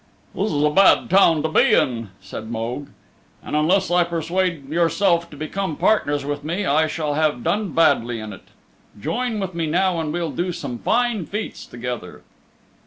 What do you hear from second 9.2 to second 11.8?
with me now and we'll do some fine feats